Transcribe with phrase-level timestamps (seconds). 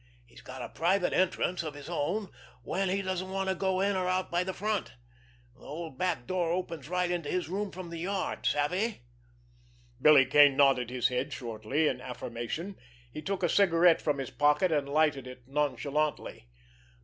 [0.25, 2.31] He's got a private entrance of his own
[2.63, 4.93] when he doesn't want to go in or out by the front;
[5.55, 8.47] the old back door opens right into his room from the yard.
[8.47, 9.03] Savvy?"
[10.01, 12.77] Billy Kane nodded his head shortly in affirmation.
[13.13, 16.47] He took a cigarette from his pocket, and lighted it nonchalantly.